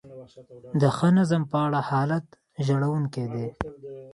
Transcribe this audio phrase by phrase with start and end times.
[0.81, 2.25] د ښه نظم په اړه حالت
[2.65, 3.47] ژړونکی دی.